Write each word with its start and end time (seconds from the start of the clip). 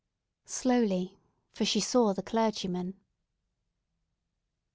Slowly—for 0.47 1.63
she 1.63 1.79
saw 1.79 2.11
the 2.13 2.23
clergyman! 2.23 2.95